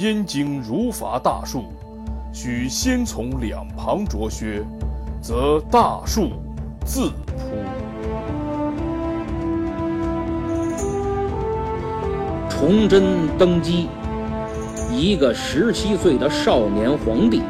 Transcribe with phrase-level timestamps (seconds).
[0.00, 1.64] 燕京儒法大树，
[2.32, 4.64] 须先从两旁着靴，
[5.20, 6.30] 则大树
[6.86, 7.34] 自扑。
[12.48, 13.88] 崇祯登基，
[14.90, 17.42] 一个十七岁的少年皇帝，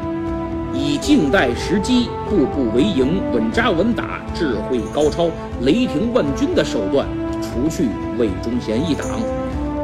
[0.73, 5.29] 以静待时机、步步为营、稳扎稳打、智慧高超、
[5.61, 7.07] 雷霆万钧的手段，
[7.41, 9.07] 除去魏忠贤一党。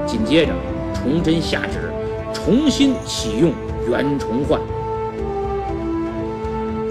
[0.06, 0.52] 紧接着，
[0.94, 1.87] 崇祯下旨。
[2.38, 3.52] 重新启用
[3.90, 4.62] 袁崇焕。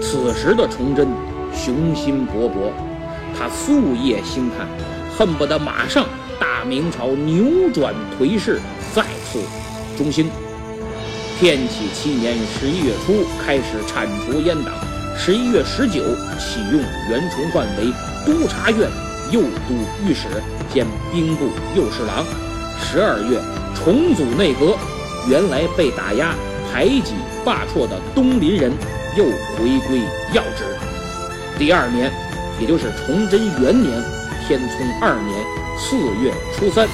[0.01, 1.07] 此时的崇祯
[1.53, 2.71] 雄心勃勃，
[3.33, 4.67] 他夙夜兴叹，
[5.17, 6.05] 恨不得马上
[6.37, 8.59] 大明朝扭转颓势，
[8.93, 9.39] 再次
[9.97, 10.29] 中兴。
[11.39, 14.75] 天启七年十一月初开始铲除阉党，
[15.17, 16.03] 十一月十九
[16.37, 17.85] 启用袁崇焕为
[18.25, 18.89] 督察院
[19.31, 19.73] 右都
[20.05, 20.27] 御史
[20.73, 21.45] 兼兵部
[21.75, 22.25] 右侍郎，
[22.79, 23.39] 十二月
[23.73, 24.75] 重组内阁。
[25.29, 26.33] 原来被打压、
[26.71, 28.71] 排挤、罢黜的东林人
[29.17, 30.01] 又回归
[30.33, 30.63] 要职。
[31.57, 32.11] 第二年，
[32.61, 34.01] 也就是崇祯元年
[34.47, 35.45] 天聪二年
[35.77, 36.87] 四月初三，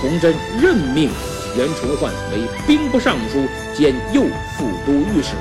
[0.00, 1.10] 崇祯任命
[1.56, 4.24] 袁崇焕为兵部尚书兼右
[4.56, 5.34] 副都御史、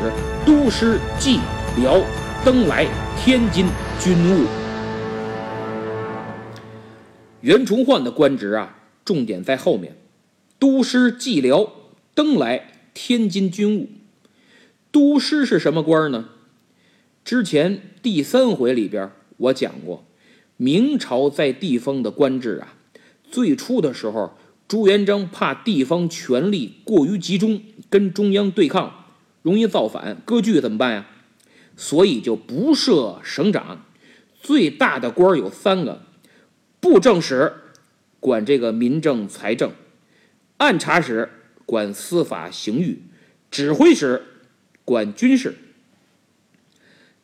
[0.46, 1.40] 都师蓟
[1.78, 2.00] 辽
[2.46, 2.85] 登莱
[3.18, 3.66] 天津
[4.00, 4.46] 军务。
[7.41, 9.96] 袁崇焕的官职啊，重点在后面，
[10.59, 11.68] 都师蓟辽。
[12.16, 13.90] 登来天津军务，
[14.91, 16.29] 都师是什么官呢？
[17.25, 20.06] 之前第三回里边我讲过，
[20.57, 22.75] 明朝在地方的官制啊，
[23.31, 24.38] 最初的时候
[24.68, 29.06] 朱元璋怕地方权力过于集中，跟中央对抗
[29.41, 31.07] 容易造反割据怎么办呀？
[31.75, 33.84] 所以就不设省长，
[34.40, 36.03] 最大的官有三个：
[36.79, 37.52] 布政使
[38.19, 39.72] 管这个民政财政，
[40.57, 41.28] 按察使。
[41.66, 43.00] 管司法刑狱，
[43.51, 44.24] 指挥使
[44.85, 45.56] 管军事。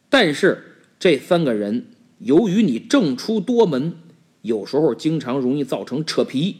[0.10, 1.86] 但是这三个人，
[2.20, 3.94] 由于你政出多门，
[4.42, 6.58] 有时候经常容易造成扯皮，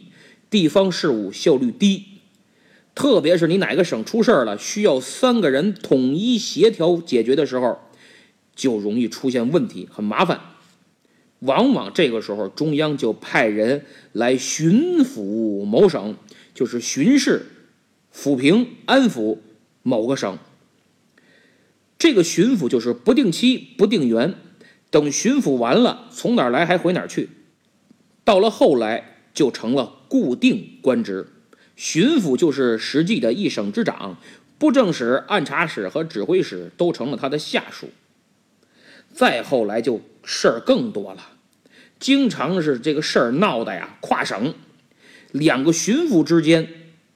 [0.48, 2.04] 地方事务效率低。
[2.94, 7.78] 特别是你哪个省出事儿了，需要三个人统一协调解决的时候，
[8.54, 10.40] 就容易出现问题，很麻烦。
[11.38, 16.14] 往往这个时候，中央就派人来巡抚某省，
[16.52, 17.46] 就是巡视。
[18.14, 19.38] 抚平安抚
[19.82, 20.38] 某个省，
[21.98, 24.34] 这个巡抚就是不定期不定员，
[24.90, 27.30] 等巡抚完了，从哪儿来还回哪儿去。
[28.24, 31.28] 到了后来就成了固定官职，
[31.76, 34.18] 巡抚就是实际的一省之长，
[34.58, 37.90] 布政使、按察使和指挥使都成了他的下属。
[39.12, 41.30] 再后来就事儿更多了，
[41.98, 44.54] 经常是这个事儿闹的呀，跨省，
[45.32, 46.68] 两个巡抚之间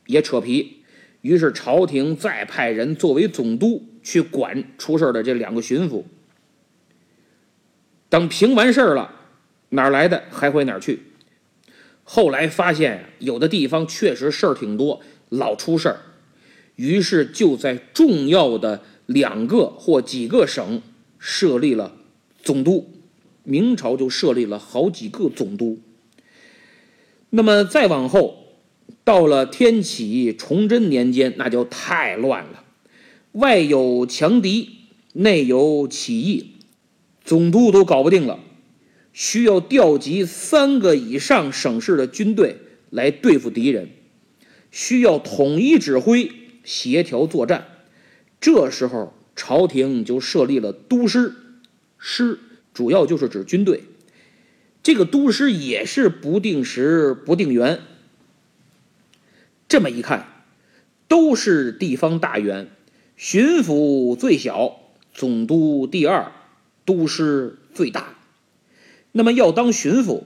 [0.06, 0.83] 也扯皮。
[1.24, 6.02] 于是朝廷再派人作为总督去管出事的这两个巡抚。
[8.10, 9.10] 等平完事儿了，
[9.70, 11.00] 哪儿来的还回哪儿去。
[12.02, 15.00] 后来发现有的地方确实事儿挺多，
[15.30, 16.00] 老出事儿，
[16.76, 20.82] 于是就在重要的两个或几个省
[21.18, 21.96] 设立了
[22.42, 22.90] 总督。
[23.44, 25.78] 明朝就设立了好几个总督。
[27.30, 28.43] 那么再往后。
[29.04, 32.64] 到了天启、崇祯年间，那就太乱了，
[33.32, 34.70] 外有强敌，
[35.12, 36.52] 内有起义，
[37.22, 38.40] 总督都搞不定了，
[39.12, 42.56] 需要调集三个以上省市的军队
[42.88, 43.90] 来对付敌人，
[44.70, 46.30] 需要统一指挥、
[46.64, 47.66] 协调作战。
[48.40, 51.34] 这时候朝廷就设立了都师，
[51.98, 52.38] 师
[52.72, 53.84] 主要就是指军队。
[54.82, 57.80] 这个都师也是不定时不定员。
[59.68, 60.28] 这么一看，
[61.08, 62.68] 都是地方大员，
[63.16, 64.78] 巡抚最小，
[65.12, 66.32] 总督第二，
[66.84, 68.14] 都师最大。
[69.12, 70.24] 那么要当巡抚，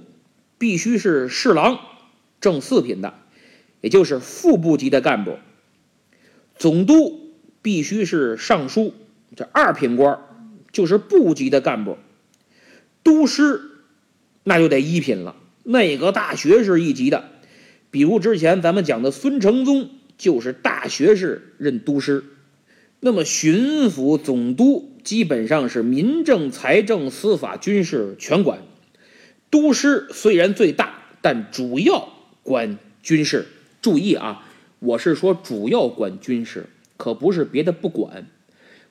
[0.58, 1.78] 必须是侍郎，
[2.40, 3.14] 正四品的，
[3.80, 5.38] 也就是副部级的干部。
[6.56, 8.94] 总督必须是尚书，
[9.36, 10.18] 这二品官，
[10.72, 11.96] 就是部级的干部。
[13.02, 13.62] 都师
[14.42, 17.28] 那就得一品了，内阁大学士一级的。
[17.90, 22.24] 比如之前咱们讲的孙承宗就是大学士任都师。
[23.00, 28.60] 那么巡抚、总督基本上是民政、财政、司法、军事全管。
[29.50, 32.08] 都师虽然最大，但主要
[32.42, 33.46] 管军事。
[33.80, 34.44] 注意啊！
[34.80, 38.26] 我是说，主要管军事，可不是别的不管。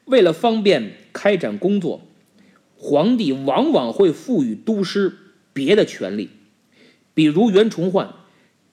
[0.06, 2.08] 为了方便开展工作，
[2.78, 5.14] 皇帝往往会赋予都师
[5.52, 6.30] 别的权利，
[7.14, 8.14] 比如袁崇焕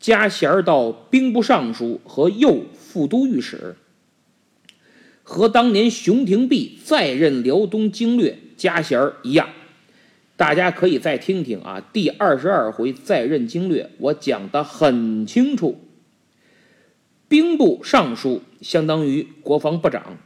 [0.05, 3.75] 加衔儿到兵部尚书和右副都御史，
[5.23, 9.49] 和当年熊廷弼再任辽东经略加衔儿一样。
[10.37, 15.81] 大家可以再听听啊，第二十二回再任经略，我讲的很清楚。
[17.27, 20.19] 兵部尚书相当于国防部长，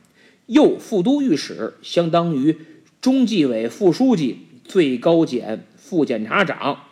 [0.47, 2.59] 右副都御史相当于
[3.01, 6.87] 中纪委副书记、最高检副检察长、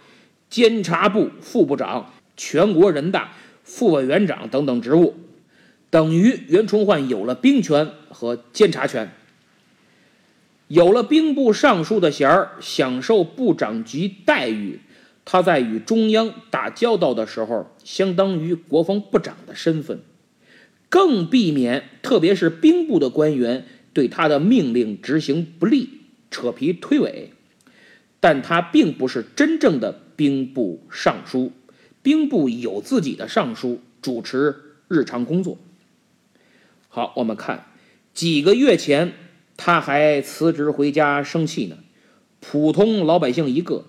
[0.49, 3.33] 监察部副部长、全国人大
[3.65, 5.15] 副委员长等等职务，
[5.91, 9.11] 等于袁崇焕有了兵权和监察权，
[10.69, 14.81] 有了兵部尚书的衔儿，享受部长级待遇。
[15.25, 20.01] 他在与中央打交道的时候，相当于国防部长的身份，
[20.89, 25.89] 更避免特别是兵部的官员对他的命令执行不力、
[26.31, 27.31] 扯皮推诿。
[28.21, 31.51] 但他并不是真正的兵部尚书，
[32.07, 34.55] 兵部有自己的尚书主持
[34.87, 35.59] 日常工作。
[36.87, 37.67] 好，我们看
[38.15, 39.13] 几个月前
[39.57, 41.79] 他还辞职回家生气呢，
[42.39, 43.87] 普通老百姓一个。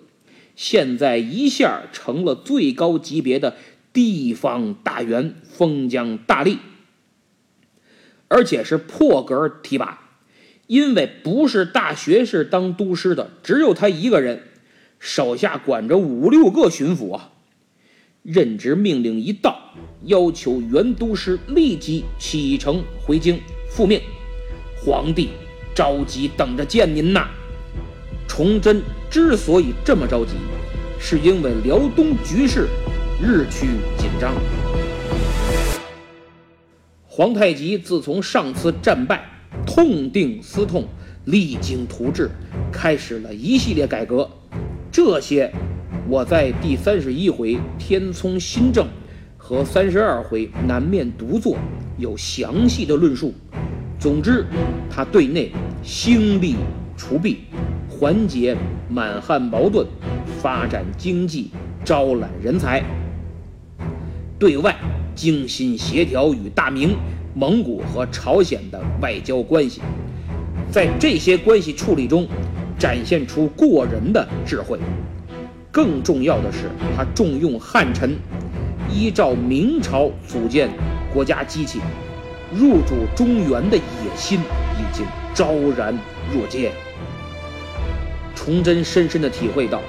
[0.55, 3.55] 现在一下成了最高级别的
[3.93, 6.57] 地方大员，封疆大吏，
[8.29, 10.09] 而且是破格提拔。
[10.65, 14.41] 因为不是大学士当都师的，只有他一个人，
[14.97, 17.33] 手下管着五六个巡抚啊。
[18.27, 19.57] 任职命令一到，
[20.03, 23.39] 要求袁都师立即启程回京
[23.69, 24.01] 复命。
[24.75, 25.29] 皇帝
[25.73, 27.29] 着急等着见您呐。
[28.27, 30.33] 崇祯之所以这么着急，
[30.99, 32.67] 是因为辽东局势
[33.23, 33.65] 日趋
[33.97, 34.33] 紧张。
[37.05, 39.23] 皇太极自从上次战败，
[39.65, 40.85] 痛定思痛，
[41.23, 42.29] 励精图治，
[42.73, 44.29] 开始了一系列改革。
[44.91, 45.49] 这些
[46.09, 48.87] 我在第三十一回天聪新政
[49.35, 51.57] 和三十二回南面独坐
[51.97, 53.33] 有详细的论述。
[53.99, 54.45] 总之，
[54.89, 55.51] 他对内
[55.83, 56.55] 兴利
[56.95, 57.39] 除弊。
[57.89, 58.55] 缓解
[58.87, 59.85] 满汉矛盾，
[60.39, 61.49] 发展经济，
[61.83, 62.83] 招揽人才；
[64.37, 64.75] 对外
[65.15, 66.95] 精心协调与大明、
[67.33, 69.81] 蒙古和朝鲜的外交关系，
[70.69, 72.27] 在这些关系处理中
[72.77, 74.77] 展现出过人的智慧。
[75.77, 78.17] 更重要的是，他重用汉臣，
[78.91, 80.67] 依照明朝组建
[81.13, 81.79] 国家机器，
[82.51, 83.83] 入主中原的野
[84.15, 85.05] 心已经
[85.35, 85.95] 昭然
[86.33, 86.71] 若揭。
[88.35, 89.79] 崇祯深深地体会到，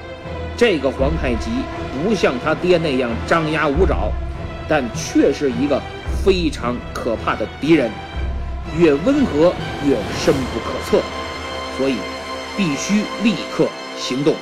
[0.59, 1.51] 这个皇太极
[2.05, 4.13] 不像他爹那样张牙舞爪，
[4.69, 5.81] 但却是一个
[6.23, 7.91] 非常可怕的敌人，
[8.79, 9.55] 越温和
[9.87, 11.03] 越深不可测，
[11.79, 11.95] 所以
[12.59, 13.67] 必须立刻
[13.97, 14.35] 行动。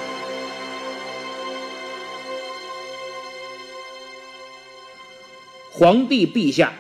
[5.78, 6.73] 皇帝陛下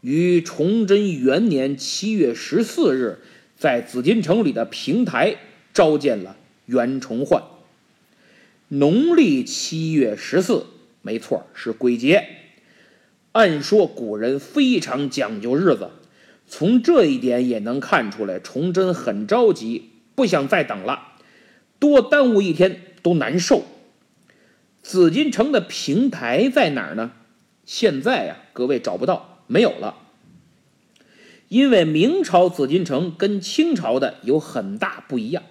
[0.00, 3.20] 于崇祯元年七月十四日，
[3.56, 5.36] 在紫禁城里的平台
[5.72, 6.36] 召见了。
[6.66, 7.44] 袁崇焕，
[8.66, 10.66] 农历七月十四，
[11.02, 12.26] 没错，是鬼节。
[13.30, 15.90] 按说古人非常讲究日子，
[16.48, 21.12] 从这一点也能看出来，崇祯很着急，不想再等了，
[21.78, 23.62] 多耽误一天都难受。
[24.82, 27.12] 紫禁城的平台在哪儿呢？
[27.74, 29.96] 现在呀，各位找不到，没有了。
[31.48, 35.42] 因为明朝紫禁城跟清朝的有很大不一样。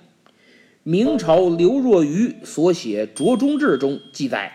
[0.83, 4.51] 明朝刘若愚所写《着中志》中记载，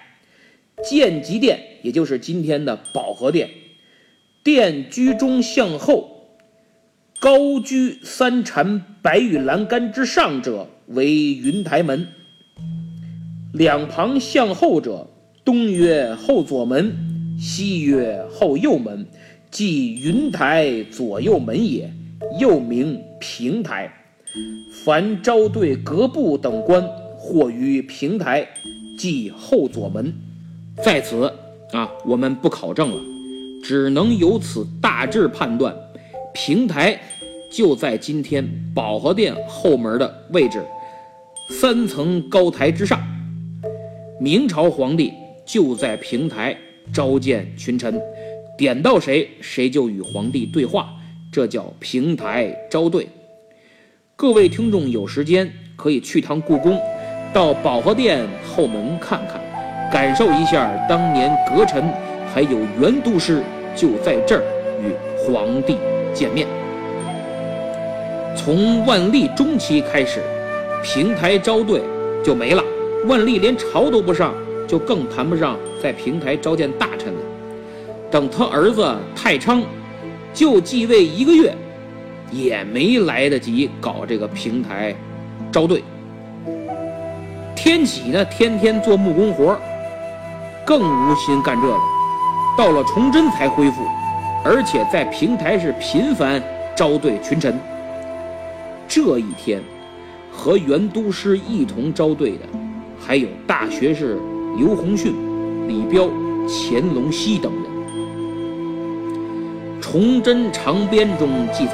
[0.88, 3.50] 建极殿，也就是今天的保和殿，
[4.44, 6.38] 殿居中向后，
[7.18, 12.06] 高居三禅白玉栏杆之上者为云台门，
[13.52, 15.08] 两旁向后者，
[15.44, 19.06] 东曰后左门，西曰后右门，
[19.50, 21.90] 即云台左右门也，
[22.40, 23.92] 又名平台。
[24.84, 26.82] 凡招对阁部等官，
[27.16, 28.46] 或于平台，
[28.98, 30.12] 即后左门。
[30.82, 31.32] 在此
[31.72, 33.02] 啊，我们不考证了，
[33.62, 35.74] 只能由此大致判断，
[36.32, 36.98] 平台。
[37.48, 40.60] 就在今天保和殿后门的位置，
[41.48, 43.00] 三层高台之上。
[44.20, 45.12] 明朝皇帝
[45.46, 46.54] 就在平台
[46.92, 48.00] 召见群臣，
[48.56, 50.88] 点到谁，谁就与皇帝对话，
[51.30, 53.08] 这叫平台招对。
[54.14, 56.78] 各位听众有时间可以去趟故宫，
[57.32, 59.40] 到保和殿后门看看，
[59.92, 61.84] 感受一下当年阁臣
[62.32, 63.42] 还有原都师
[63.74, 64.42] 就在这儿
[64.80, 65.76] 与皇帝
[66.14, 66.46] 见面。
[68.34, 70.22] 从万历中期开始，
[70.82, 71.82] 平台招对
[72.24, 72.64] 就没了。
[73.06, 74.34] 万历连朝都不上，
[74.66, 77.20] 就更谈不上在平台召见大臣了。
[78.10, 79.62] 等他儿子太昌
[80.32, 81.54] 就继位一个月，
[82.30, 84.94] 也没来得及搞这个平台
[85.50, 85.82] 招对。
[87.54, 89.58] 天启呢，天天做木工活
[90.64, 91.76] 更无心干这个。
[92.56, 93.82] 到了崇祯才恢复，
[94.44, 96.42] 而且在平台是频繁
[96.74, 97.58] 招对群臣。
[98.88, 99.60] 这一天，
[100.30, 102.44] 和原都师一同招对的，
[102.98, 104.18] 还有大学士
[104.56, 105.12] 刘洪训、
[105.66, 106.08] 李彪、
[106.48, 107.62] 乾隆熙等人。
[109.80, 111.72] 《崇祯长编》中记载：“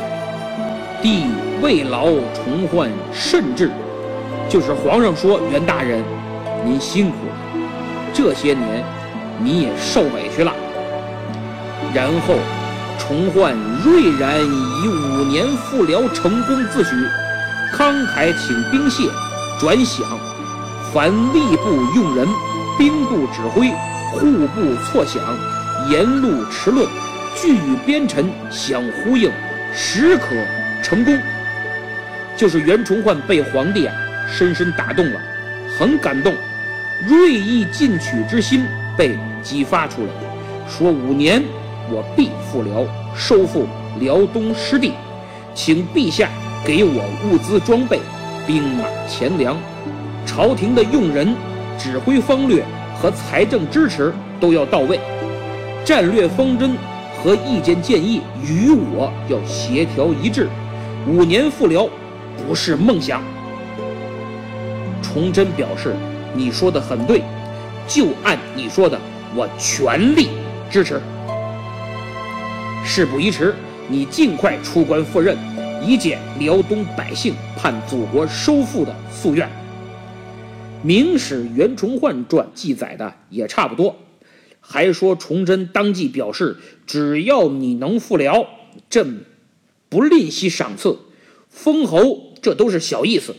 [1.03, 1.25] 帝
[1.61, 3.71] 未劳重焕甚至，
[4.49, 6.03] 就是皇上说袁大人，
[6.65, 7.35] 您辛苦了，
[8.13, 8.85] 这些年
[9.43, 10.53] 你也受委屈了。”
[11.95, 12.35] 然后。
[12.99, 16.95] 重焕锐然以五年复辽成功自诩，
[17.75, 19.11] 慷慨请兵械，
[19.59, 20.03] 转饷，
[20.93, 22.29] 凡吏部用人，
[22.79, 23.69] 兵部指挥，
[24.13, 25.19] 户部错饷，
[25.91, 26.87] 沿路驰论，
[27.37, 29.31] 俱与边臣相呼应，
[29.73, 30.35] 实可
[30.83, 31.19] 成功。
[32.37, 33.95] 就是袁崇焕被皇帝啊
[34.29, 35.21] 深深打动了，
[35.79, 36.35] 很感动，
[37.07, 38.65] 锐意进取之心
[38.97, 40.09] 被激发出来，
[40.69, 41.43] 说五年。
[41.91, 43.67] 我必复辽，收复
[43.99, 44.95] 辽东失地，
[45.53, 46.31] 请陛下
[46.65, 48.01] 给我物资装备、
[48.47, 49.59] 兵马钱粮，
[50.25, 51.35] 朝廷的用人、
[51.83, 52.65] 指挥方略
[52.97, 55.01] 和财政支持都要到位，
[55.85, 56.77] 战略方针
[57.19, 60.49] 和意见建议与我要协调一致。
[61.09, 61.89] 五年复辽
[62.37, 63.21] 不是梦想。
[65.03, 65.97] 崇祯表示
[66.33, 67.21] ：“你说的很对，
[67.89, 68.97] 就按你说的，
[69.35, 70.29] 我全力
[70.71, 71.03] 支持。”
[72.87, 73.57] 事不宜迟，
[73.89, 75.37] 你尽快出关赴任，
[75.85, 79.49] 以解辽东百姓盼祖国收复的夙愿。
[80.85, 83.97] 《明史·袁崇焕传》记载的也差不多，
[84.61, 88.47] 还说崇祯当即表示，只要你能复辽，
[88.91, 89.25] 朕
[89.89, 90.99] 不吝惜赏赐，
[91.49, 93.37] 封侯这都是小意思，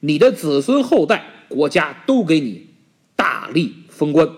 [0.00, 2.68] 你的子孙后代，国家都给你
[3.14, 4.28] 大力封官。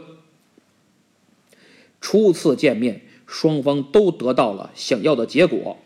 [2.00, 3.02] 初次见面。
[3.26, 5.78] 双方都得到了想要的结果。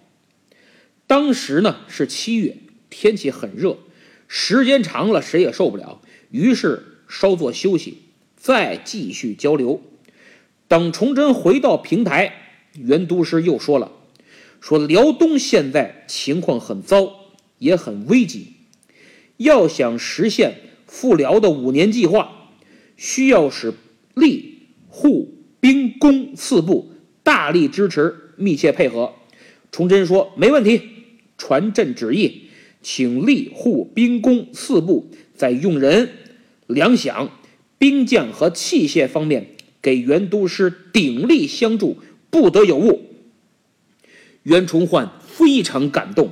[1.07, 2.59] 当时呢是七月，
[2.91, 3.79] 天气很热，
[4.27, 7.99] 时间长了谁也受不了，于是稍作休息，
[8.37, 9.83] 再继续交流。
[10.67, 12.33] 等崇祯回到平台，
[12.75, 13.93] 袁都师又说了
[14.61, 17.11] ：“说辽东现在情况很糟，
[17.59, 18.53] 也很危急，
[19.37, 20.55] 要想实现
[20.87, 22.51] 复辽的五年计划，
[22.97, 23.73] 需要使
[24.15, 24.45] 吏、
[24.89, 26.93] 户、兵、工四部。”
[27.23, 29.13] 大力支持，密切配合。
[29.71, 30.81] 崇祯说：“没问题，
[31.37, 32.45] 传朕旨意，
[32.81, 36.11] 请吏户兵工四部在用人、
[36.67, 37.29] 粮饷、
[37.79, 39.47] 兵将和器械方面
[39.81, 41.97] 给袁都师鼎力相助，
[42.29, 43.05] 不得有误。”
[44.43, 46.31] 袁崇焕非常感动，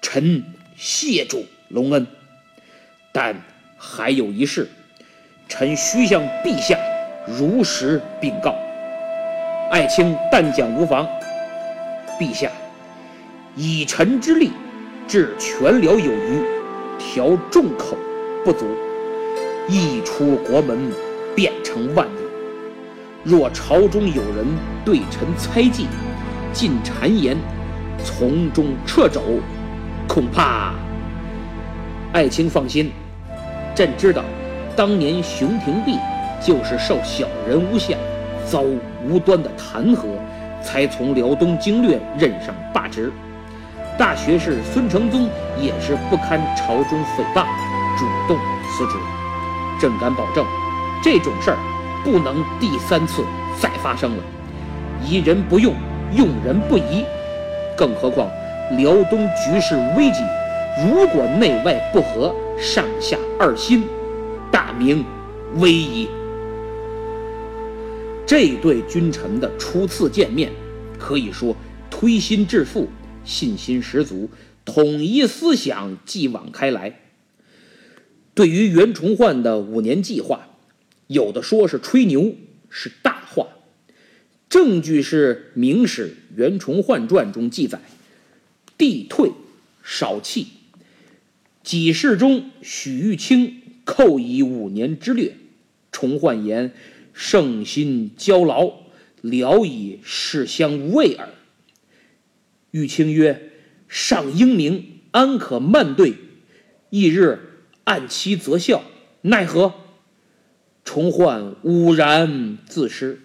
[0.00, 0.42] 臣
[0.76, 2.06] 谢主隆恩。
[3.12, 3.44] 但
[3.76, 4.68] 还有一事，
[5.48, 6.78] 臣需向陛下
[7.26, 8.56] 如实禀告。
[9.70, 11.06] 爱卿但讲无妨。
[12.18, 12.50] 陛下，
[13.54, 14.50] 以臣之力，
[15.06, 16.42] 治全辽有余，
[16.98, 17.96] 调众口
[18.44, 18.66] 不足，
[19.68, 20.90] 一出国门，
[21.36, 22.10] 便成万里。
[23.22, 24.44] 若朝中有人
[24.84, 25.86] 对臣猜忌，
[26.52, 27.36] 进谗言，
[28.02, 29.22] 从中掣肘，
[30.08, 30.74] 恐怕……
[32.12, 32.90] 爱卿放心，
[33.76, 34.24] 朕知道，
[34.74, 35.96] 当年熊廷弼
[36.44, 37.96] 就是受小人诬陷。
[38.44, 38.64] 遭
[39.08, 40.00] 无端的弹劾，
[40.62, 43.10] 才从辽东经略任上罢职。
[43.96, 47.46] 大学士孙承宗也是不堪朝中诽谤，
[47.98, 48.36] 主动
[48.70, 48.98] 辞职。
[49.80, 50.46] 朕敢保证，
[51.02, 51.58] 这种事儿
[52.04, 53.24] 不能第三次
[53.60, 54.22] 再发生了。
[55.04, 55.74] 疑人不用，
[56.16, 57.04] 用人不疑。
[57.76, 58.30] 更何况
[58.76, 60.20] 辽东局势危急，
[60.86, 63.84] 如果内外不和，上下二心，
[64.50, 65.04] 大明
[65.56, 66.08] 危矣。
[68.24, 70.50] 这对君臣的初次见面，
[70.98, 71.56] 可以说
[71.90, 72.88] 推心置腹，
[73.24, 74.30] 信心十足，
[74.64, 77.01] 统一思想，继往开来。
[78.34, 80.48] 对于袁崇焕的五年计划，
[81.06, 82.34] 有的说是吹牛，
[82.70, 83.48] 是大话。
[84.48, 87.80] 证据是《明史袁崇焕传》中记载
[88.78, 89.32] ：“帝退，
[89.82, 90.46] 少气。
[91.62, 95.36] 己世中，许玉清寇以五年之略。
[95.90, 96.72] 崇焕言
[97.12, 98.72] ：‘圣心交劳，
[99.20, 101.28] 聊以事相慰耳。’
[102.72, 103.50] 玉清曰
[103.88, 106.14] ：‘上英明，安可慢对？’
[106.88, 107.48] 翌日。”
[107.84, 108.82] 按期择校，
[109.22, 109.74] 奈何？
[110.84, 113.20] 重焕兀然自失。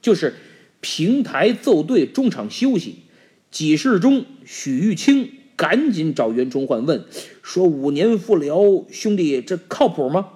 [0.00, 0.34] 就是
[0.80, 3.04] 平台奏对，中场休息。
[3.50, 7.04] 几事中，许玉清赶紧找袁崇焕问
[7.42, 10.28] 说：“五年复辽，兄弟这靠谱吗？”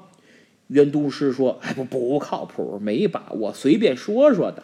[0.68, 4.62] 袁都师说：“哎，不不靠谱，没把握，随便说说的。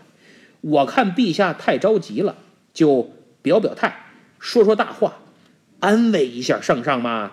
[0.60, 2.38] 我看陛下太着急了，
[2.72, 4.06] 就表表态，
[4.38, 5.18] 说说大话，
[5.80, 7.32] 安慰一下圣上嘛。”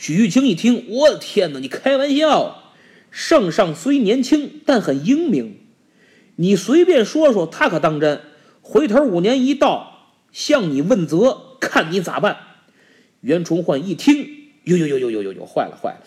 [0.00, 1.60] 许玉清一听，我的天哪！
[1.60, 2.72] 你开玩笑？
[3.10, 5.58] 圣上虽年轻，但很英明。
[6.36, 8.22] 你随便说说，他可当真。
[8.62, 12.38] 回头五年一到，向你问责，看你咋办？
[13.20, 14.26] 袁崇焕一听，
[14.64, 16.00] 呦呦呦呦呦呦呦，坏了坏了！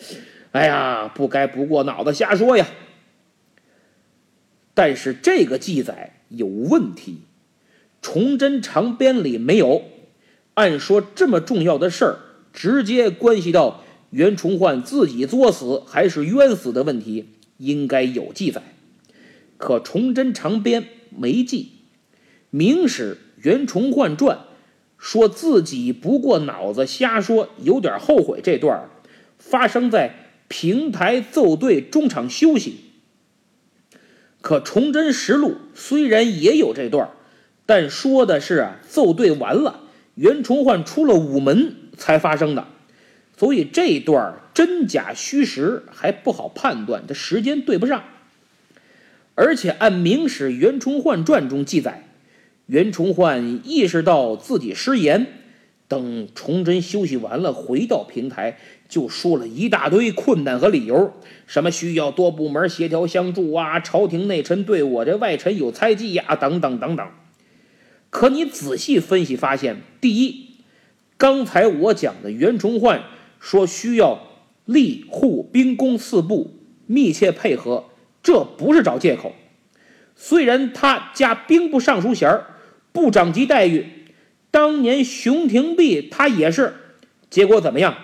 [0.50, 2.66] 哎呀，不该不过脑子瞎说呀。
[4.74, 7.12] 但是这个记载有问题，
[8.02, 9.84] 《崇祯长编》里没有。
[10.54, 12.18] 按说这么重要的事儿，
[12.52, 13.82] 直接关系到。
[14.14, 18.62] 袁崇焕自己作死还是冤死的问题，应该有记载，
[19.58, 21.72] 可《崇祯长编》没记。
[22.50, 24.36] 《明史袁崇焕传》
[24.96, 28.38] 说自己不过脑子瞎说，有点后悔。
[28.40, 28.88] 这段
[29.36, 30.14] 发生在
[30.46, 32.76] 平台奏对中场休息。
[34.40, 37.10] 可《崇祯实录》虽然也有这段，
[37.66, 39.80] 但说的是，奏对完了，
[40.14, 42.68] 袁崇焕出了午门才发生的。
[43.36, 48.04] 所以这段真假虚实还不好判断，这时间对不上。
[49.34, 52.08] 而且按《明史袁崇焕传》中记载，
[52.66, 55.26] 袁崇焕意识到自己失言，
[55.88, 61.14] 等崇祯休息完了，回到平台，就说了一大堆困难和理由，
[61.48, 67.04] 什么需要多部门协调相助啊，朝廷内臣对我这外臣有猜忌呀，等等等等。
[68.10, 70.50] 可你仔细分析发现，第一，
[71.16, 73.02] 刚才我讲的袁崇焕。
[73.44, 74.18] 说需要
[74.66, 77.84] 吏户兵工四部密切配合，
[78.22, 79.34] 这不是找借口。
[80.16, 82.46] 虽然他加兵部尚书衔儿，
[82.90, 83.86] 部长级待遇，
[84.50, 86.72] 当年熊廷弼他也是，
[87.28, 87.98] 结果怎么样？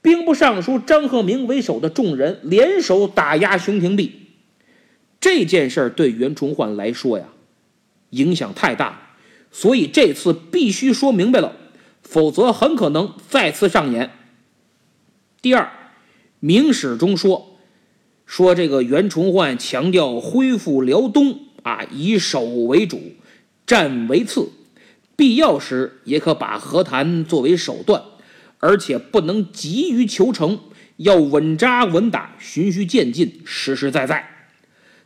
[0.00, 4.28] 兵部尚书张鹤鸣为首的众人联手打压熊廷弼，
[5.20, 7.26] 这件事儿对袁崇焕来说呀，
[8.10, 9.16] 影响太大，
[9.52, 11.54] 所以这次必须说明白了，
[12.00, 14.12] 否则很可能再次上演。
[15.40, 15.62] 第二，
[16.40, 17.60] 《明史》中说，
[18.26, 23.12] 说这个袁崇焕强调恢复辽东啊，以守为主，
[23.64, 24.48] 战为次，
[25.14, 28.02] 必要时也可把和谈作为手段，
[28.58, 30.58] 而且不能急于求成，
[30.96, 34.48] 要稳扎稳打，循序渐进，实实在在。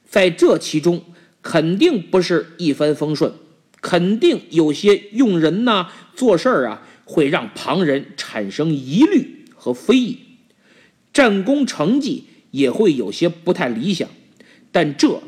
[0.08, 1.04] 在这其中，
[1.42, 3.34] 肯定不是一帆风顺，
[3.82, 9.41] 肯定有些用人呐、做事儿啊，会让旁人产生疑虑。
[9.62, 10.18] 和非议，
[11.12, 14.08] 战功成绩也会有些不太理想，
[14.72, 15.22] 但这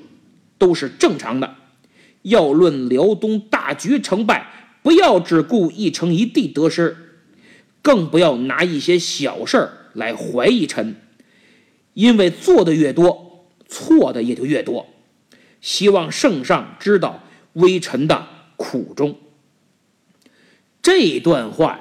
[0.58, 1.54] 都是正常的。
[2.22, 4.50] 要论辽东大局成败，
[4.82, 6.96] 不要只顾一城一地得失，
[7.80, 10.96] 更不要拿一些小事来怀疑臣，
[11.92, 14.88] 因为做的越多，错的也就越多。
[15.60, 19.16] 希望圣上知道微臣的苦衷。
[20.82, 21.78] 这段话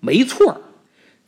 [0.00, 0.61] 没错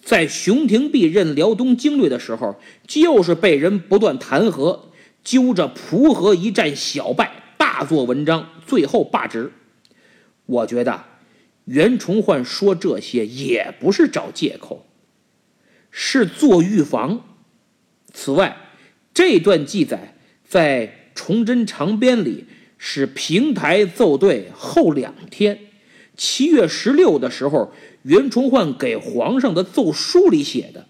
[0.04, 4.78] 在熊廷弼任辽东经略的时候，就是被人不断弹劾，
[5.24, 9.50] 揪着蒲河一战小败，大做文章，最后罢职。
[10.44, 11.04] 我觉得
[11.64, 14.86] 袁崇焕说这些也不是找借口，
[15.90, 17.24] 是做预防。
[18.12, 18.58] 此外，
[19.14, 22.44] 这段记载在《崇祯长编》里
[22.76, 25.58] 是平台奏对后两天，
[26.14, 27.72] 七月十六的时候，
[28.04, 30.86] 袁崇焕给皇上的奏书里写的，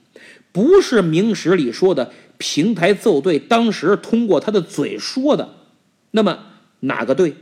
[0.51, 5.55] 不是明史里说的平台奏对，当时通过他的嘴说的。
[6.11, 6.47] 那么
[6.81, 7.35] 哪个对？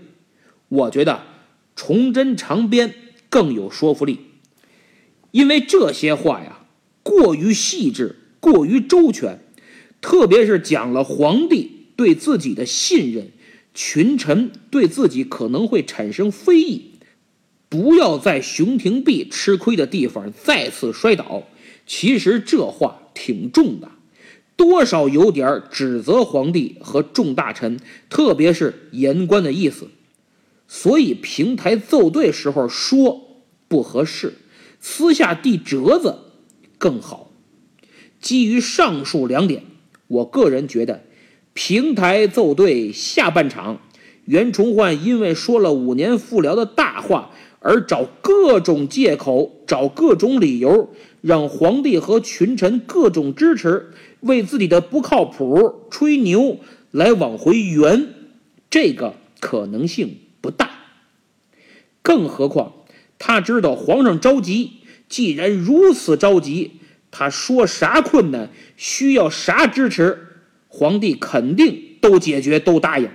[0.69, 1.23] 我觉得
[1.75, 2.95] 崇祯长编
[3.31, 4.21] 更有说服力，
[5.31, 6.67] 因为这些话呀
[7.03, 9.39] 过于细致，过于周全，
[10.03, 13.31] 特别是讲了皇帝对自己的信任，
[13.73, 16.92] 群臣对自己可能会产生非议。
[17.73, 21.45] 不要在熊廷弼吃亏的地方再次摔倒。
[21.87, 23.91] 其实这话挺重的，
[24.57, 27.81] 多少有点指责皇帝和众大臣，
[28.11, 29.89] 特别是言官的意思。
[30.69, 34.35] 所以平台奏对时候说不合适，
[34.79, 36.19] 私下递折子
[36.77, 37.31] 更好。
[38.21, 39.65] 基于上述两点，
[40.09, 41.05] 我个人觉得
[41.55, 43.81] 平台奏对下半场，
[44.27, 47.31] 袁崇焕因为说了五年复辽的大话。
[47.63, 56.59] 而找各种借口，找各种理由，让皇帝和群臣各种支持，为自己的不靠谱吹牛
[56.91, 58.09] 来往回圆，
[58.69, 60.71] 这个可能性不大。
[62.03, 62.73] 更何况
[63.17, 64.73] 他知道皇上着急，
[65.09, 66.73] 既然如此着急，
[67.13, 70.27] 他说啥困难，需要啥支持，
[70.67, 73.09] 皇帝肯定都解决，都答应。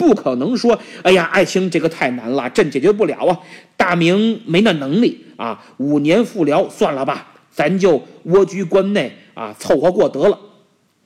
[0.00, 3.38] 不可能说，哎呀，爱卿这个太难了，朕解决不了啊！
[3.76, 5.62] 大明没那能力啊！
[5.76, 10.40] 五年复辽算了吧，咱就蜗居关内啊，凑合过得了。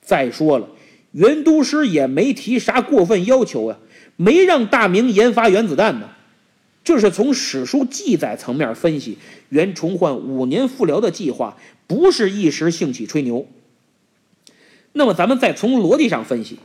[0.00, 0.68] 再说了，
[1.10, 3.78] 袁都师也没提啥过分要求啊，
[4.14, 6.10] 没让大明研发原子弹呢。
[6.84, 11.56] 这是从史书记载层面分析，袁崇焕五年复辽的计划
[11.88, 13.48] 不是一时兴起吹牛。
[14.92, 16.60] 那么，咱们再从逻辑上分析。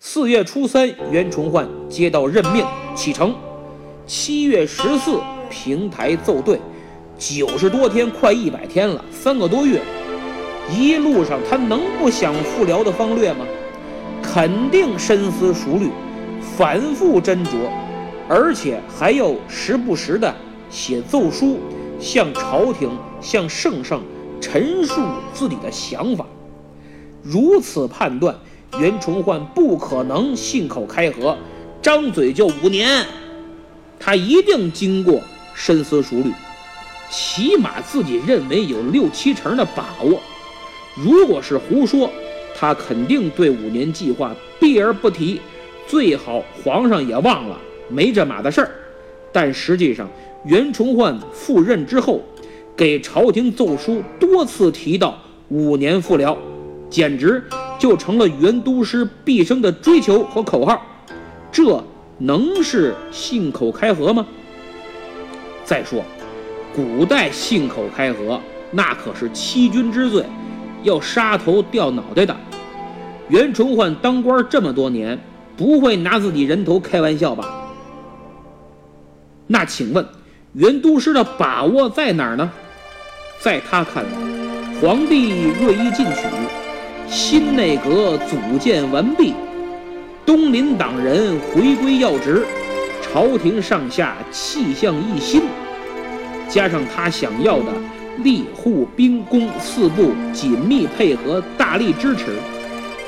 [0.00, 3.34] 四月初三，袁崇焕接到任命，启程。
[4.06, 6.60] 七月十四，平台奏对，
[7.18, 9.82] 九十多天，快一百天了，三个多月。
[10.70, 13.44] 一路上，他能不想复辽的方略吗？
[14.22, 15.90] 肯定深思熟虑，
[16.56, 17.56] 反复斟酌，
[18.28, 20.32] 而且还要时不时的
[20.70, 21.58] 写奏书，
[21.98, 22.88] 向朝廷、
[23.20, 24.00] 向圣上
[24.40, 25.02] 陈述
[25.34, 26.24] 自己的想法。
[27.20, 28.32] 如此判断。
[28.76, 31.36] 袁崇焕不可能信口开河，
[31.80, 33.04] 张嘴就五年，
[33.98, 35.20] 他一定经过
[35.54, 36.30] 深思熟虑，
[37.10, 40.20] 起码自己认为有六七成的把握。
[40.94, 42.10] 如果是胡说，
[42.54, 45.40] 他肯定对五年计划避而不提，
[45.86, 48.70] 最好皇上也忘了没这码的事儿。
[49.32, 50.08] 但实际上，
[50.44, 52.20] 袁崇焕赴任之后，
[52.76, 56.36] 给朝廷奏书多次提到五年复辽，
[56.90, 57.42] 简直。
[57.78, 60.82] 就成了袁都师毕生的追求和口号，
[61.52, 61.82] 这
[62.18, 64.26] 能是信口开河吗？
[65.64, 66.02] 再说，
[66.74, 68.40] 古代信口开河
[68.72, 70.24] 那可是欺君之罪，
[70.82, 72.36] 要杀头掉脑袋的。
[73.28, 75.18] 袁崇焕当官这么多年，
[75.56, 77.46] 不会拿自己人头开玩笑吧？
[79.46, 80.06] 那请问，
[80.54, 82.50] 袁都师的把握在哪儿呢？
[83.40, 84.10] 在他看来，
[84.80, 86.26] 皇帝锐意进取。
[87.10, 89.32] 新内阁组建完毕，
[90.26, 92.46] 东林党人回归要职，
[93.00, 95.42] 朝廷上下气象一新，
[96.50, 97.72] 加上他想要的
[98.22, 102.36] 吏户兵工四部紧密配合，大力支持，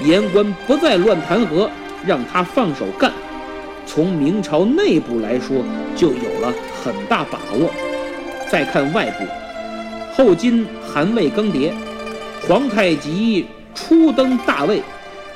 [0.02, 1.68] 言官不再乱弹劾，
[2.06, 3.12] 让他放手干。
[3.84, 5.62] 从明朝内部来说，
[5.94, 6.50] 就有了
[6.82, 7.70] 很大把握。
[8.50, 9.24] 再看外部，
[10.14, 11.70] 后金韩魏更迭，
[12.48, 13.44] 皇太极。
[13.80, 14.82] 初登大位，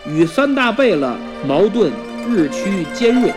[0.06, 1.16] 与三大贝勒
[1.48, 1.90] 矛盾
[2.28, 3.32] 日趋尖锐，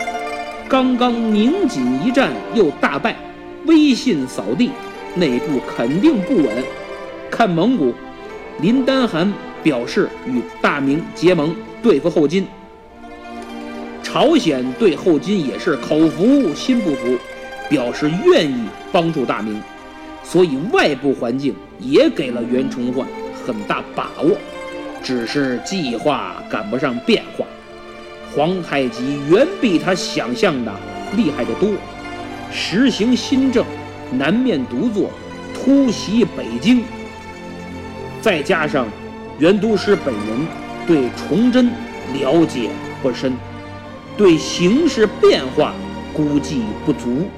[0.68, 3.16] 刚刚宁锦一战又大败，
[3.66, 4.70] 威信扫地，
[5.14, 6.48] 内部肯定不稳。
[7.30, 7.94] 看蒙古，
[8.60, 12.46] 林丹汗表示与大明结盟对付后金。
[14.02, 17.16] 朝鲜对后金也是口服心不服，
[17.70, 19.60] 表示愿意帮助大明，
[20.22, 23.06] 所以外部环境也给了袁崇焕
[23.46, 24.36] 很大把握。
[25.02, 27.44] 只是计划赶不上变化，
[28.34, 30.72] 皇太极远比他想象的
[31.16, 31.70] 厉害得多。
[32.52, 33.64] 实行新政，
[34.10, 35.10] 南面独坐，
[35.54, 36.82] 突袭北京。
[38.20, 38.86] 再加上
[39.38, 40.46] 袁都师本人
[40.86, 41.70] 对崇祯
[42.12, 42.70] 了解
[43.02, 43.32] 不深，
[44.16, 45.72] 对形势变化
[46.12, 47.28] 估计不足，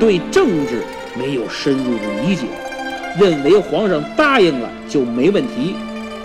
[0.00, 0.82] 对政治
[1.18, 2.46] 没有深入的理解，
[3.18, 5.76] 认为皇上答应了就没问题。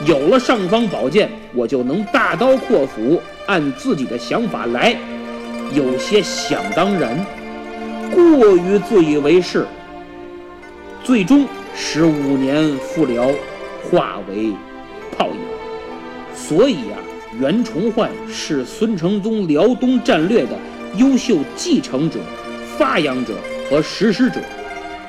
[0.06, 4.96] 有了尚方宝剑，我就能大刀阔斧，按自己的想法来，
[5.74, 7.26] 有些想当然。
[8.12, 9.66] 过于自以为是，
[11.04, 13.32] 最终使五年复辽
[13.84, 14.52] 化为
[15.18, 15.36] 泡影。
[16.36, 17.00] 所以啊，
[17.40, 20.52] 袁崇焕是孙承宗辽东战略的
[20.98, 22.20] 优秀继承者、
[22.78, 23.36] 发扬者
[23.70, 24.42] 和实施者，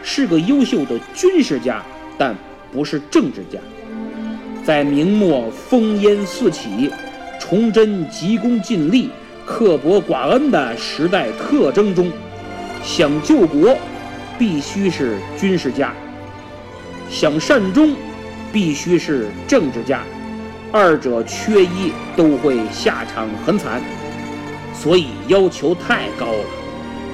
[0.02, 1.82] 是个优秀的军事家，
[2.16, 2.34] 但
[2.72, 3.58] 不是政治家。
[4.64, 6.90] 在明末烽烟四起、
[7.38, 9.10] 崇祯急功近利、
[9.44, 12.10] 刻薄寡恩的时代特征中，
[12.82, 13.76] 想救国，
[14.38, 15.88] 必须是军事家；
[17.10, 17.94] 想善终，
[18.50, 20.00] 必须是政治家。
[20.72, 23.82] 二者缺一，都会下场很惨。
[24.72, 26.44] 所以要求太高了。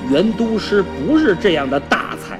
[0.08, 2.38] 袁都师不是这样的大才，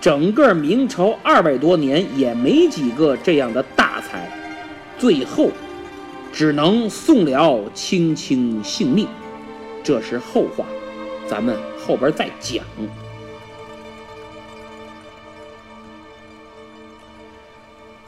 [0.00, 4.30] 整个明朝二百多年也没几个这样的大才。
[4.96, 5.50] 最后，
[6.32, 9.08] 只能送了卿卿性命，
[9.82, 10.64] 这是后话，
[11.28, 12.64] 咱们后边再讲。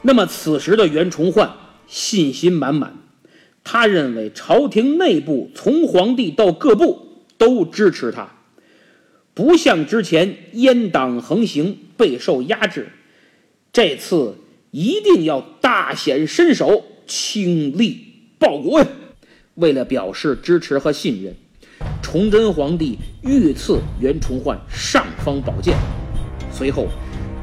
[0.01, 1.51] 那么此时的袁崇焕
[1.87, 2.95] 信心满满，
[3.65, 8.29] 他认为朝廷内部从皇帝到各部都支持他，
[9.33, 12.87] 不像之前阉党横行，备受压制，
[13.73, 14.35] 这次。
[14.77, 17.99] 一定要大显身手，倾力
[18.37, 18.85] 报国呀！
[19.55, 21.35] 为了表示支持和信任，
[21.99, 25.75] 崇祯皇帝御赐袁崇焕尚方宝剑。
[26.51, 26.85] 随后，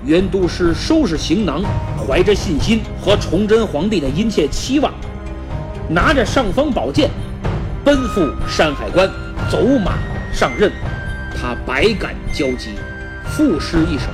[0.06, 1.60] 袁都师收拾行囊，
[2.06, 4.94] 怀着信心和崇祯皇帝的殷切期望，
[5.90, 7.10] 拿着尚方宝剑，
[7.84, 9.10] 奔赴山海关，
[9.50, 9.98] 走马
[10.32, 10.70] 上任。
[11.36, 12.68] 他百感交集，
[13.24, 14.06] 赋诗一首，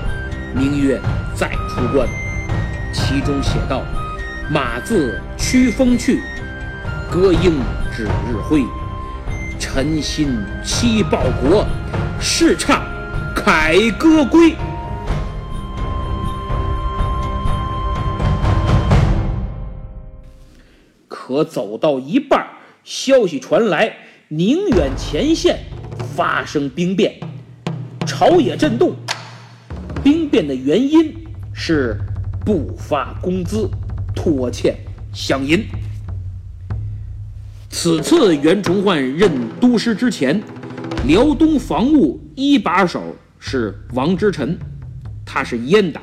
[0.59, 0.96] 名曰
[1.37, 2.09] 《再出关》。
[2.92, 3.83] 其中写道
[4.50, 6.20] ：“马自驱风去，
[7.11, 7.61] 歌应
[7.94, 8.64] 指日晖。
[9.59, 11.64] 臣心期报国，
[12.20, 12.83] 试唱
[13.35, 14.57] 凯歌归。”
[21.07, 22.44] 可走到一半，
[22.83, 23.94] 消息传来，
[24.29, 25.61] 宁远前线
[26.16, 27.14] 发生兵变，
[28.05, 28.96] 朝野震动。
[30.03, 31.14] 兵变的原因
[31.53, 31.96] 是。
[32.50, 33.70] 不发工资，
[34.12, 34.74] 拖欠
[35.14, 35.64] 饷银。
[37.68, 40.42] 此次袁崇焕任都师之前，
[41.06, 43.00] 辽东防务一把手
[43.38, 44.58] 是王之臣，
[45.24, 46.02] 他是阉党。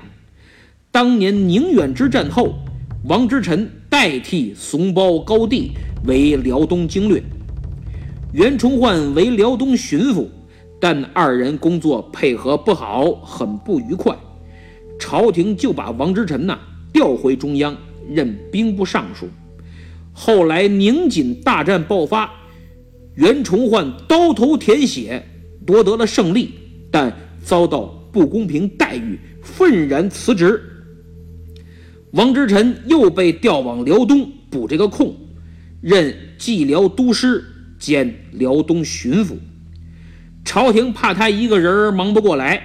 [0.89, 2.55] 当年宁远之战后，
[3.03, 5.73] 王之臣代替怂包高帝
[6.05, 7.21] 为辽东经略，
[8.31, 10.29] 袁崇焕为辽东巡抚，
[10.79, 14.15] 但二人工作配合不好，很不愉快。
[14.99, 16.59] 朝廷就把王之臣呐
[16.91, 17.75] 调回中央
[18.09, 19.27] 任兵部尚书。
[20.13, 22.31] 后来宁锦大战爆发，
[23.15, 25.23] 袁崇焕刀头舔血
[25.65, 26.53] 夺得了胜利，
[26.89, 30.59] 但遭到不公平待遇，愤然辞职。
[32.11, 35.15] 王之臣又被调往辽东补这个空，
[35.81, 37.43] 任蓟辽都师
[37.77, 39.35] 兼辽东巡抚。
[40.43, 42.63] 朝廷怕他一个人忙不过来，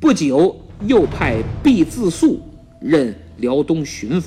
[0.00, 0.68] 不久。
[0.86, 2.40] 又派毕自肃
[2.80, 4.26] 任辽东巡抚，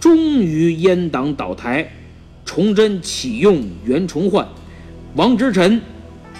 [0.00, 1.90] 终于阉党倒台，
[2.44, 4.46] 崇祯启用袁崇焕，
[5.14, 5.80] 王之臣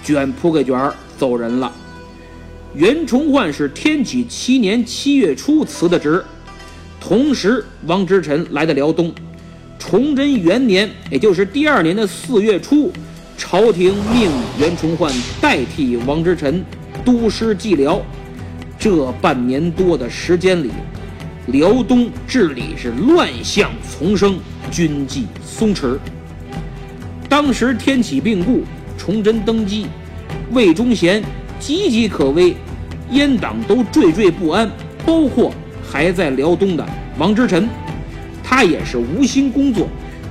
[0.03, 1.71] 卷铺盖卷儿走人了。
[2.73, 6.23] 袁崇焕是天启七年七月初辞的职，
[6.99, 9.13] 同时王之臣来的辽东。
[9.79, 12.91] 崇祯元年，也就是第二年的四月初，
[13.37, 16.63] 朝廷命袁崇焕代替王之臣
[17.05, 18.01] 督师蓟辽。
[18.89, 20.71] 这半年多的时间里，
[21.47, 24.39] 辽东治理是乱象丛生，
[24.71, 25.97] 军纪松弛。
[27.27, 28.63] 当时天启病故，
[28.97, 29.87] 崇祯登基，
[30.53, 31.21] 魏忠贤
[31.59, 32.55] 岌岌可危，
[33.11, 34.71] 阉党都惴惴不安，
[35.05, 37.67] 包括还在辽东的王之臣，
[38.41, 39.89] 他也是无心工作，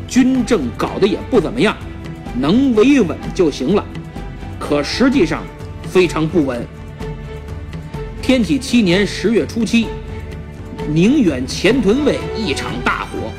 [0.09, 1.77] 军政搞得也不怎么样，
[2.41, 3.85] 能维稳就行了。
[4.59, 5.43] 可实际上
[5.83, 6.67] 非常不稳。
[8.27, 9.87] 天启七年十月初七，
[10.93, 13.31] 宁远前屯卫一场大火，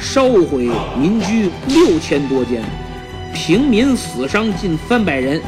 [0.00, 2.60] 烧毁民居六千多间，
[3.32, 5.40] 平民死伤近三百人，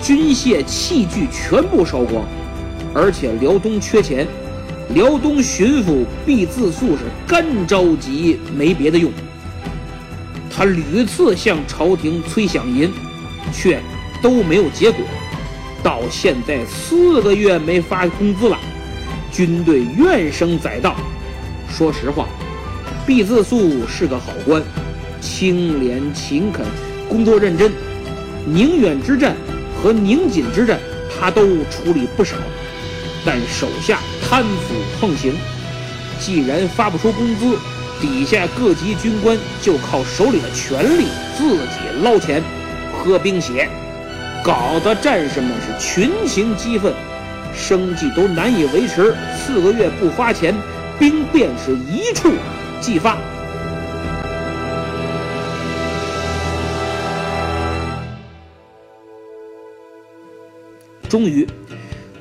[0.00, 2.24] 军械器具全部烧光，
[2.94, 4.24] 而且辽东缺钱，
[4.94, 9.10] 辽东巡抚毕自肃是干着急，没别的用。
[10.48, 12.88] 他屡次向朝廷催饷银，
[13.52, 13.80] 却
[14.22, 15.04] 都没有结果。
[15.82, 18.58] 到现在四个月没发工资了，
[19.32, 20.94] 军队怨声载道。
[21.68, 22.28] 说实话，
[23.06, 24.62] 毕自肃是个好官，
[25.20, 26.64] 清廉勤恳，
[27.08, 27.72] 工作认真。
[28.44, 29.36] 宁远之战
[29.82, 30.78] 和宁锦之战，
[31.18, 32.36] 他都处理不少，
[33.24, 35.34] 但手下贪腐横行，
[36.20, 37.56] 既然发不出工资，
[38.00, 42.42] 底下各级军官就靠手里的权力自己捞钱、
[42.92, 43.68] 喝冰血，
[44.44, 46.92] 搞得战士们是群情激愤，
[47.54, 49.14] 生计都难以维持。
[49.36, 50.52] 四个月不花钱，
[50.98, 52.32] 兵变是一触
[52.80, 53.16] 即发。
[61.08, 61.46] 终于，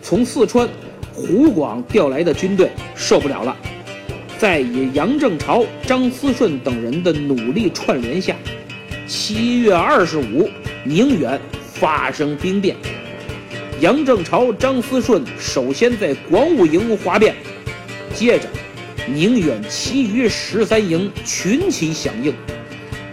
[0.03, 0.69] 从四川、
[1.11, 3.57] 湖广调来的军队受不了了，
[4.37, 8.35] 在以杨正朝、张思顺等人的努力串联下，
[9.07, 10.47] 七月二十五，
[10.83, 11.41] 宁远
[11.81, 12.75] 发生兵变。
[13.79, 17.33] 杨正朝、张思顺首先在广武营哗变，
[18.13, 18.47] 接着，
[19.07, 22.31] 宁远其余十三营群起响应，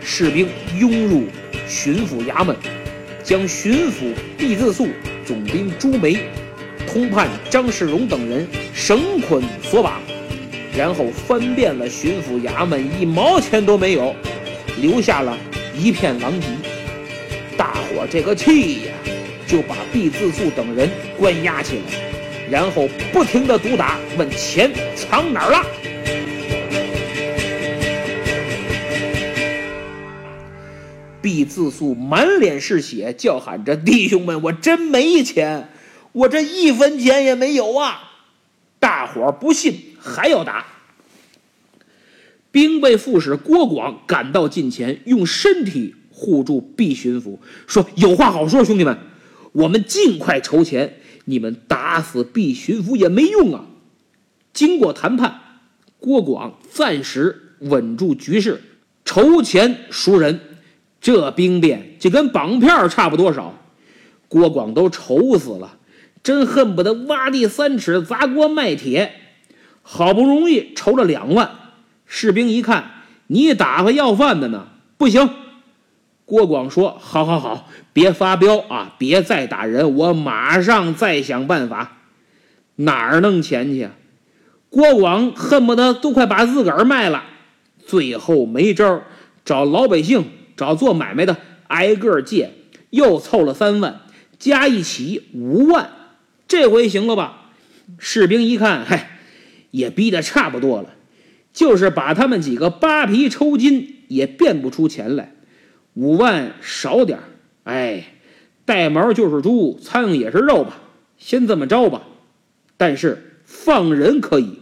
[0.03, 0.47] 士兵
[0.79, 1.25] 拥入
[1.67, 2.55] 巡抚衙门，
[3.25, 4.87] 将巡抚毕自肃。
[5.25, 6.19] 总兵朱梅、
[6.87, 10.01] 通判张世荣等人绳捆索绑，
[10.77, 14.15] 然后翻遍了巡抚衙门，一毛钱都没有，
[14.79, 15.35] 留下了
[15.75, 16.58] 一片狼藉。
[18.11, 18.95] 这个气呀，
[19.47, 21.83] 就把毕自肃等人关押起来，
[22.51, 25.63] 然后不停的毒打，问钱藏哪儿了。
[31.21, 35.69] 毕自肃满脸是血，叫喊着：“弟兄们，我真没钱，
[36.13, 38.13] 我这一分钱也没有啊！”
[38.81, 40.65] 大伙儿不信，还要打。
[42.51, 48.99] 兵备副使郭广赶到近前，用身体护住毕巡抚，说：“有话好说，兄弟们，
[49.53, 50.97] 我们尽快筹钱。
[51.27, 53.67] 你们打死毕巡抚也没用啊！”
[54.53, 55.41] 经过谈判，
[56.01, 58.61] 郭广暂时稳住局势，
[59.05, 60.41] 筹钱赎人。
[61.01, 63.55] 这兵变就跟绑票差不多少，
[64.27, 65.77] 郭广都愁死了，
[66.25, 69.13] 真恨不得挖地三尺砸锅卖铁。
[69.83, 71.51] 好不容易筹了两万，
[72.05, 75.31] 士兵一看，你打发要饭的呢，不行。
[76.29, 81.97] 郭广说：“好好好，别发飙啊，别再打人，我马上再想办法。
[82.77, 83.89] 哪儿弄钱去？”
[84.69, 87.25] 郭广恨不得都快把自个儿卖了，
[87.87, 89.03] 最后没招，
[89.43, 90.27] 找老百姓。
[90.55, 91.37] 找做买卖的
[91.69, 92.51] 挨个借，
[92.91, 94.01] 又凑了三万，
[94.39, 95.91] 加一起五万，
[96.47, 97.53] 这回行了吧？
[97.97, 99.19] 士兵一看，嗨，
[99.71, 100.91] 也逼得差不多了，
[101.55, 105.33] 就是把他们几个扒皮抽筋，也变不出钱来。
[105.99, 107.19] 五万少点
[107.65, 108.05] 哎，
[108.65, 110.81] 带毛就是猪，苍蝇也是肉吧？
[111.19, 112.07] 先这么着吧。
[112.77, 114.61] 但是放人可以，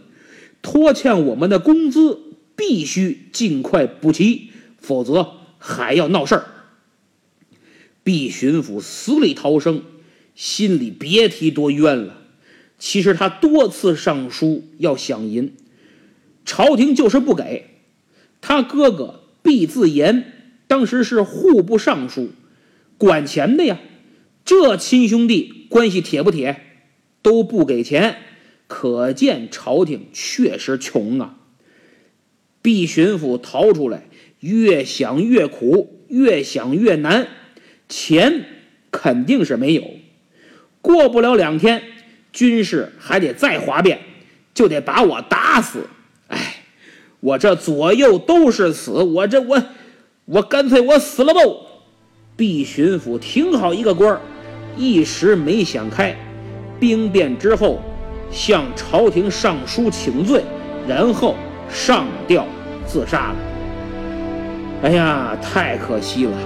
[0.63, 2.19] 拖欠我们的工资
[2.55, 5.33] 必须尽快补齐，否则。
[5.59, 6.45] 还要闹事儿，
[8.03, 9.81] 毕巡抚死里逃生，
[10.35, 12.21] 心里别提多冤了。
[12.77, 15.55] 其实他多次上书要饷银，
[16.45, 17.65] 朝廷就是不给。
[18.39, 20.36] 他哥哥毕自严
[20.67, 22.31] 当时是户部尚书，
[22.97, 23.79] 管钱的呀。
[24.45, 26.61] 这亲兄弟关系铁不铁？
[27.21, 28.17] 都不给钱，
[28.67, 31.37] 可见朝廷确实穷啊。
[32.61, 34.03] 毕巡抚逃出来。
[34.39, 37.27] 越想越苦，越想越难，
[37.89, 38.45] 钱
[38.91, 39.83] 肯定是没有。
[40.79, 41.81] 过不了两天，
[42.31, 44.01] 军事还得再哗变，
[44.53, 45.87] 就得把我打死。
[46.27, 46.57] 哎，
[47.19, 49.63] 我这左右都是死，我这我
[50.29, 51.39] 我干脆我死了吧。
[52.35, 54.19] 毕巡抚挺好一个官儿，
[54.75, 56.13] 一时没想开。
[56.77, 57.79] 兵变之后，
[58.29, 60.43] 向朝廷上书请罪，
[60.85, 61.33] 然后
[61.69, 62.45] 上吊
[62.85, 63.35] 自杀了。
[64.83, 66.37] 哎呀，太可惜了！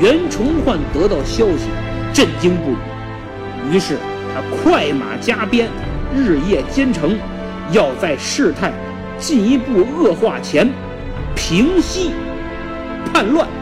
[0.00, 1.68] 袁崇焕得到消息，
[2.12, 3.72] 震惊不已。
[3.72, 3.96] 于是
[4.34, 5.68] 他快马加鞭，
[6.12, 7.16] 日夜兼程，
[7.70, 8.72] 要在事态
[9.18, 10.68] 进一步恶化前
[11.36, 12.10] 平息
[13.12, 13.59] 叛乱。